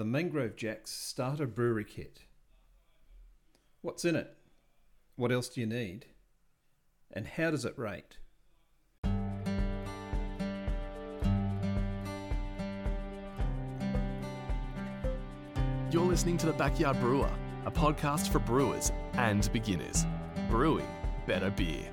[0.00, 2.20] the Mangrove Jacks Starter Brewery Kit.
[3.82, 4.34] What's in it?
[5.16, 6.06] What else do you need?
[7.12, 8.16] And how does it rate?
[15.90, 17.30] You're listening to The Backyard Brewer,
[17.66, 20.06] a podcast for brewers and beginners.
[20.48, 20.88] Brewing
[21.26, 21.84] better beer.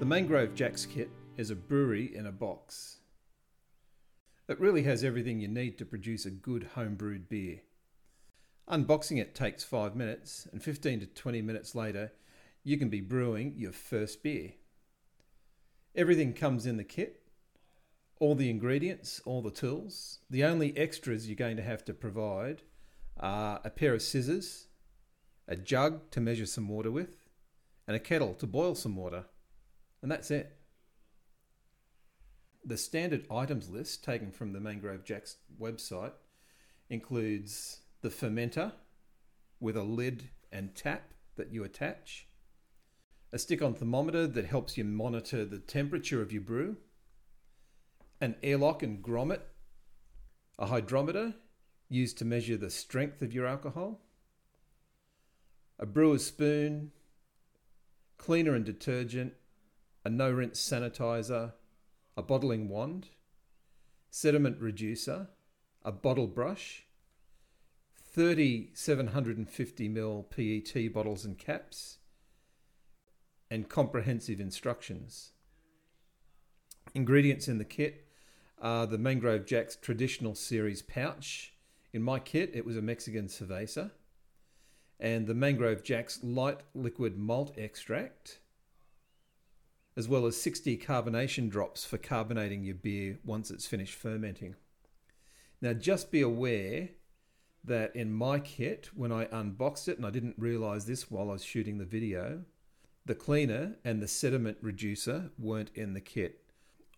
[0.00, 1.10] The Mangrove Jacks Kit
[1.40, 2.98] is a brewery in a box.
[4.48, 7.62] It really has everything you need to produce a good home-brewed beer.
[8.68, 12.12] Unboxing it takes 5 minutes, and 15 to 20 minutes later,
[12.62, 14.52] you can be brewing your first beer.
[15.96, 17.20] Everything comes in the kit
[18.20, 20.18] all the ingredients, all the tools.
[20.28, 22.62] The only extras you're going to have to provide
[23.18, 24.66] are a pair of scissors,
[25.48, 27.16] a jug to measure some water with,
[27.88, 29.24] and a kettle to boil some water.
[30.02, 30.59] And that's it.
[32.64, 36.12] The standard items list taken from the Mangrove Jacks website
[36.88, 38.72] includes the fermenter
[39.60, 42.26] with a lid and tap that you attach,
[43.32, 46.76] a stick on thermometer that helps you monitor the temperature of your brew,
[48.20, 49.40] an airlock and grommet,
[50.58, 51.34] a hydrometer
[51.88, 54.02] used to measure the strength of your alcohol,
[55.78, 56.92] a brewer's spoon,
[58.18, 59.32] cleaner and detergent,
[60.04, 61.52] a no rinse sanitizer,
[62.20, 63.08] a bottling wand,
[64.10, 65.28] sediment reducer,
[65.82, 66.84] a bottle brush,
[67.96, 71.96] 30 750ml PET bottles and caps,
[73.50, 75.32] and comprehensive instructions.
[76.94, 78.06] Ingredients in the kit
[78.60, 81.54] are the Mangrove Jacks traditional series pouch.
[81.94, 83.92] In my kit, it was a Mexican cerveza.
[84.98, 88.40] And the Mangrove Jacks light liquid malt extract,
[90.00, 94.54] as well as 60 carbonation drops for carbonating your beer once it's finished fermenting.
[95.60, 96.88] Now, just be aware
[97.64, 101.34] that in my kit, when I unboxed it, and I didn't realize this while I
[101.34, 102.44] was shooting the video,
[103.04, 106.44] the cleaner and the sediment reducer weren't in the kit.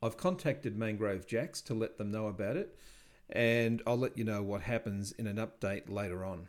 [0.00, 2.78] I've contacted Mangrove Jacks to let them know about it,
[3.30, 6.46] and I'll let you know what happens in an update later on.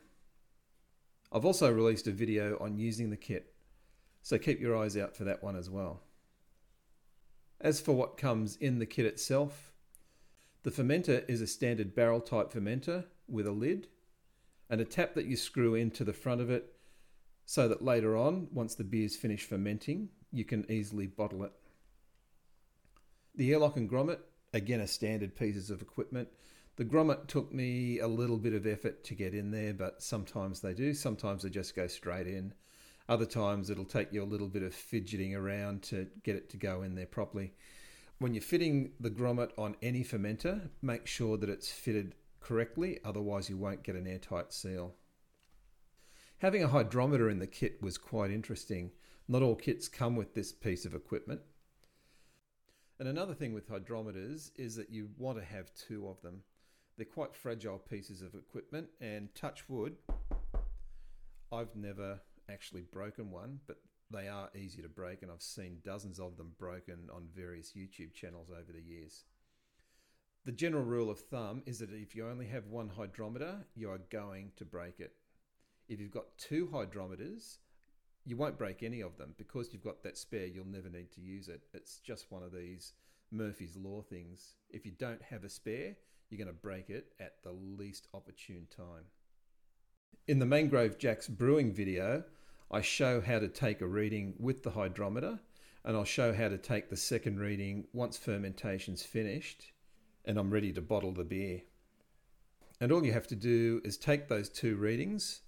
[1.32, 3.56] I've also released a video on using the kit,
[4.22, 6.04] so keep your eyes out for that one as well.
[7.64, 9.72] As for what comes in the kit itself,
[10.64, 13.88] the fermenter is a standard barrel type fermenter with a lid
[14.70, 16.76] and a tap that you screw into the front of it
[17.46, 21.54] so that later on, once the beer's finished fermenting, you can easily bottle it.
[23.36, 24.20] The airlock and grommet,
[24.54, 26.28] again, are standard pieces of equipment.
[26.76, 30.60] The grommet took me a little bit of effort to get in there, but sometimes
[30.60, 30.94] they do.
[30.94, 32.54] Sometimes they just go straight in.
[33.10, 36.58] Other times it'll take you a little bit of fidgeting around to get it to
[36.58, 37.54] go in there properly.
[38.20, 43.50] When you're fitting the grommet on any fermenter, make sure that it's fitted correctly, otherwise,
[43.50, 44.96] you won't get an airtight seal.
[46.38, 48.92] Having a hydrometer in the kit was quite interesting.
[49.28, 51.42] Not all kits come with this piece of equipment.
[53.00, 56.44] And another thing with hydrometers is that you want to have two of them.
[56.96, 59.96] They're quite fragile pieces of equipment, and touch wood,
[61.52, 62.20] I've never
[62.50, 63.78] actually broken one, but
[64.12, 68.14] they are easy to break, and I've seen dozens of them broken on various YouTube
[68.14, 69.26] channels over the years.
[70.46, 74.02] The general rule of thumb is that if you only have one hydrometer, you are
[74.10, 75.14] going to break it.
[75.88, 77.58] If you've got two hydrometers,
[78.26, 81.22] you won't break any of them because you've got that spare, you'll never need to
[81.22, 81.62] use it.
[81.74, 82.94] It's just one of these
[83.32, 84.56] Murphy's Law things.
[84.70, 85.96] If you don't have a spare,
[86.30, 89.06] you're going to break it at the least opportune time.
[90.26, 92.24] In the Mangrove Jacks brewing video,
[92.72, 95.38] I show how to take a reading with the hydrometer
[95.84, 99.74] and I'll show how to take the second reading once fermentation's finished
[100.24, 101.64] and I'm ready to bottle the beer.
[102.80, 105.42] And all you have to do is take those two readings,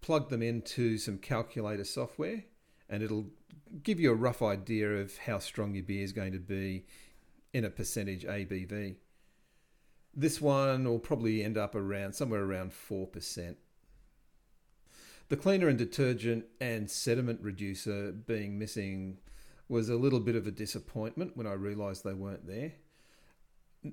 [0.00, 2.44] plug them into some calculator software,
[2.88, 3.26] and it'll
[3.82, 6.86] give you a rough idea of how strong your beer is going to be
[7.52, 8.96] in a percentage ABV.
[10.14, 13.56] This one will probably end up around somewhere around 4%.
[15.28, 19.18] The cleaner and detergent and sediment reducer being missing
[19.68, 22.72] was a little bit of a disappointment when I realised they weren't there.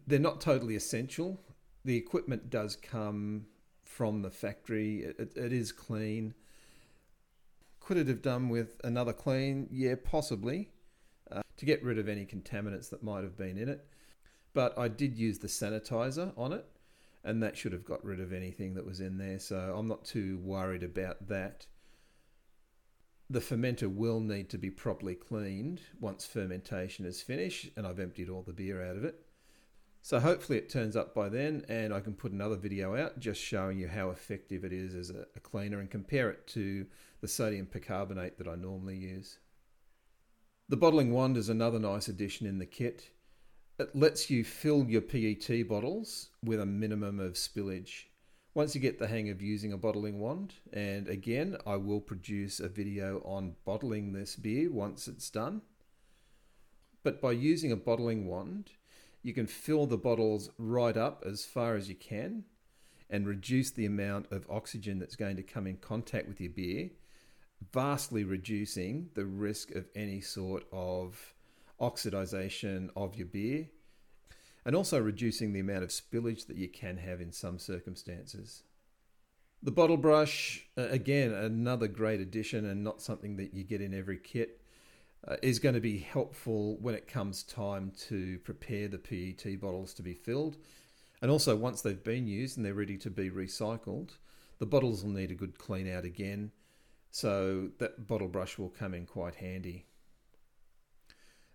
[0.08, 1.42] They're not totally essential.
[1.86, 3.46] The equipment does come
[3.84, 6.34] from the factory, it, it is clean.
[7.80, 9.68] Could it have done with another clean?
[9.70, 10.70] Yeah, possibly,
[11.30, 13.86] uh, to get rid of any contaminants that might have been in it.
[14.54, 16.66] But I did use the sanitizer on it
[17.24, 19.40] and that should have got rid of anything that was in there.
[19.40, 21.68] So I'm not too worried about that.
[23.30, 28.30] the fermenter will need to be properly cleaned once fermentation is finished and I've emptied
[28.30, 29.26] all the beer out of it.
[30.02, 33.40] So hopefully it turns up by then and I can put another video out just
[33.40, 36.86] showing you how effective it is as a, cleaner and compare it to
[37.22, 39.40] the sodium percarbonate that I normally use.
[40.68, 43.12] The bottling wand is another nice addition in the kit.
[43.80, 48.06] It lets you fill your PET bottles with a minimum of spillage.
[48.54, 52.60] Once you get the hang of using a bottling wand, and again, I will produce
[52.60, 55.62] a video on bottling this beer once it's done.
[57.02, 58.72] But by using a bottling wand,
[59.24, 62.44] you can fill the bottles right up as far as you can
[63.10, 66.90] and reduce the amount of oxygen that's going to come in contact with your beer,
[67.72, 71.34] vastly reducing the risk of any sort of
[71.82, 73.68] oxidization of your beer
[74.66, 78.64] and also reducing the amount of spillage that you can have in some circumstances.
[79.64, 84.18] The bottle brush, again, another great addition and not something that you get in every
[84.18, 84.62] kit,
[85.28, 89.94] uh, is going to be helpful when it comes time to prepare the PET bottles
[89.94, 90.58] to be filled.
[91.22, 94.12] And also, once they've been used and they're ready to be recycled,
[94.58, 96.52] the bottles will need a good clean out again.
[97.12, 99.86] So that bottle brush will come in quite handy.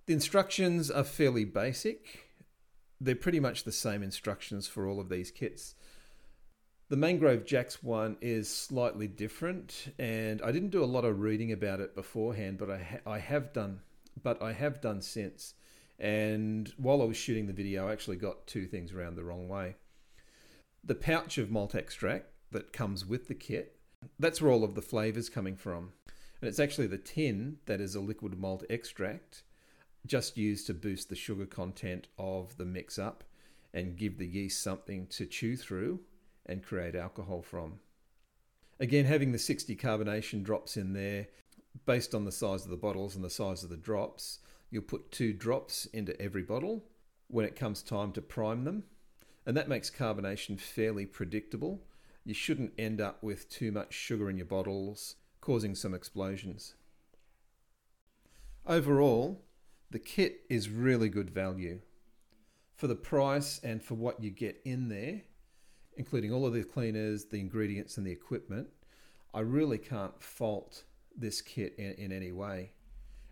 [0.07, 2.27] The instructions are fairly basic
[3.01, 5.75] they're pretty much the same instructions for all of these kits.
[6.89, 11.53] The Mangrove Jacks one is slightly different, and I didn't do a lot of reading
[11.53, 13.81] about it beforehand, but I ha- I have done,
[14.23, 15.55] but I have done since.
[15.99, 19.49] And while I was shooting the video, I actually got two things around the wrong
[19.49, 19.77] way.
[20.85, 23.81] The pouch of malt extract that comes with the kit,
[24.19, 25.93] that's where all of the flavors coming from,
[26.41, 29.43] and it's actually the tin that is a liquid malt extract
[30.07, 33.25] just used to boost the sugar content of the mix up
[33.75, 36.01] and give the yeast something to chew through
[36.47, 37.81] and create alcohol from.
[38.79, 41.29] Again, having the 60 carbonation drops in there,
[41.85, 44.39] based on the size of the bottles and the size of the drops,
[44.71, 46.85] you'll put two drops into every bottle
[47.29, 48.85] when it comes time to prime them.
[49.45, 51.83] And that makes carbonation fairly predictable.
[52.25, 56.75] You shouldn't end up with too much sugar in your bottles, causing some explosions.
[58.67, 59.45] Overall,
[59.91, 61.81] the kit is really good value
[62.77, 65.23] for the price and for what you get in there,
[65.97, 68.69] including all of the cleaners, the ingredients, and the equipment.
[69.33, 70.85] I really can't fault
[71.17, 72.73] this kit in, in any way.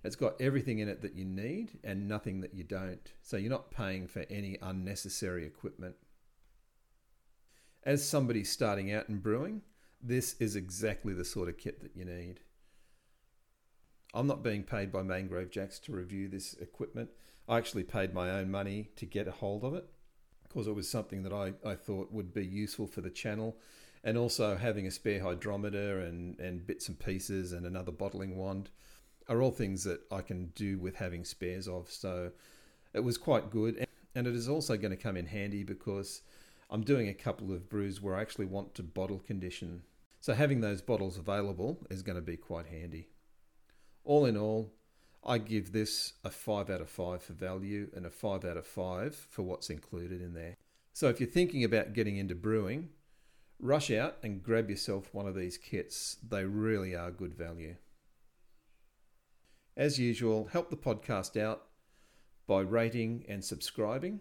[0.03, 3.11] It's got everything in it that you need and nothing that you don't.
[3.23, 5.97] So you're not paying for any unnecessary equipment.
[7.85, 9.63] As somebody starting out in brewing,
[10.03, 12.41] this is exactly the sort of kit that you need.
[14.15, 17.11] I'm not being paid by Mangrove Jacks to review this equipment.
[17.49, 19.87] I actually paid my own money to get a hold of it
[20.45, 23.57] because it was something that I, I thought would be useful for the channel.
[24.05, 28.71] And also having a spare hydrometer and, and bits and pieces and another bottling wand
[29.29, 31.91] are all things that I can do with having spares of.
[31.91, 32.31] So
[32.93, 33.85] it was quite good.
[34.15, 36.23] And it is also going to come in handy because
[36.71, 39.83] I'm doing a couple of brews where I actually want to bottle condition.
[40.21, 43.09] So having those bottles available is going to be quite handy.
[44.05, 44.73] All in all,
[45.25, 48.67] I give this a 5 out of 5 for value and a 5 out of
[48.67, 50.57] 5 for what's included in there.
[50.93, 52.91] So if you're thinking about getting into brewing,
[53.59, 56.19] rush out and grab yourself one of these kits.
[56.29, 57.77] They really are good value.
[59.77, 61.63] As usual, help the podcast out
[62.47, 64.21] by rating and subscribing.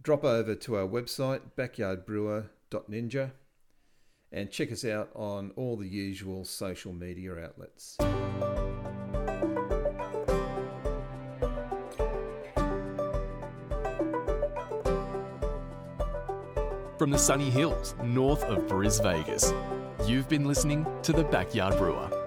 [0.00, 3.32] Drop over to our website, backyardbrewer.ninja,
[4.32, 7.96] and check us out on all the usual social media outlets.
[16.98, 19.52] From the sunny hills north of Bris Vegas,
[20.06, 22.17] you've been listening to The Backyard Brewer.